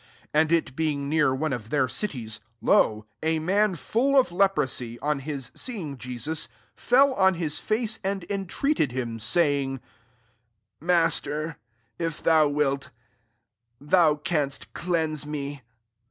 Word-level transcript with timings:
12 0.31 0.31
And 0.33 0.51
it 0.51 0.75
being 0.75 1.09
near 1.09 1.31
one 1.31 1.53
of 1.53 1.69
tkeir 1.69 1.87
cities, 1.87 2.39
lo, 2.59 3.05
a 3.21 3.37
man 3.37 3.75
full 3.75 4.19
of 4.19 4.31
le* 4.31 4.47
prosy, 4.49 4.97
on 4.99 5.19
hit 5.19 5.51
seeing 5.53 5.95
Jesus, 5.95 6.49
fell 6.75 7.13
on 7.13 7.35
hi» 7.35 7.43
foce, 7.45 7.99
and 8.03 8.23
entreated 8.27 8.93
him, 8.93 9.19
saying," 9.19 9.79
Master, 10.81 11.59
if 11.99 12.23
thou 12.23 12.49
M^ilt, 12.49 12.89
thou 13.79 14.15
canst 14.15 14.73
cleanse 14.73 15.27
me." 15.27 15.61